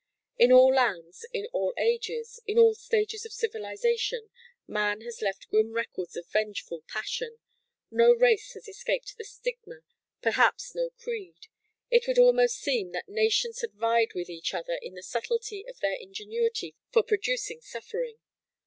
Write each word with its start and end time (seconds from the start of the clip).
In 0.39 0.51
all 0.51 0.73
lands, 0.73 1.27
in 1.31 1.45
all 1.53 1.75
ages, 1.77 2.41
in 2.47 2.57
all 2.57 2.73
stages 2.73 3.23
of 3.23 3.31
civilization, 3.31 4.31
man 4.65 5.01
has 5.01 5.21
left 5.21 5.47
grim 5.49 5.73
records 5.73 6.15
of 6.17 6.27
vengeful 6.27 6.83
passion. 6.87 7.37
No 7.91 8.11
race 8.11 8.53
has 8.55 8.67
escaped 8.67 9.15
the 9.17 9.23
stigma, 9.23 9.81
perhaps 10.19 10.73
no 10.73 10.89
creed. 10.89 11.45
It 11.91 12.07
would 12.07 12.17
almost 12.17 12.55
seem 12.57 12.93
that 12.93 13.09
nations 13.09 13.61
had 13.61 13.73
vied 13.75 14.15
with 14.15 14.27
each 14.27 14.55
other 14.55 14.79
in 14.81 14.95
the 14.95 15.03
subtlety 15.03 15.63
of 15.67 15.79
their 15.81 15.97
ingenuity 15.97 16.75
for 16.91 17.03
producing 17.03 17.61
suffering. 17.61 18.17